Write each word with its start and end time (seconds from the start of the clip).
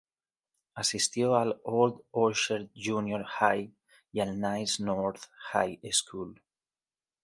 Asistió 0.73 1.35
al 1.35 1.61
Old 1.63 2.01
Orchard 2.09 2.69
Junior 2.73 3.23
High 3.23 3.71
y 4.11 4.19
al 4.19 4.39
Niles 4.41 4.79
North 4.79 5.25
High 5.53 5.79
School. 5.91 6.41